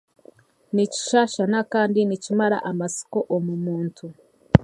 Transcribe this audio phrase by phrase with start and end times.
[0.73, 4.05] Nikisaasana kandi nikimara amasiko omu muntu.